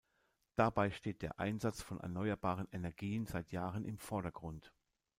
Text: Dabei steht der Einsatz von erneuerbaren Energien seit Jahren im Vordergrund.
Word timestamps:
Dabei 0.55 0.89
steht 0.89 1.21
der 1.21 1.39
Einsatz 1.39 1.83
von 1.83 1.99
erneuerbaren 1.99 2.67
Energien 2.71 3.27
seit 3.27 3.51
Jahren 3.51 3.85
im 3.85 3.99
Vordergrund. 3.99 4.73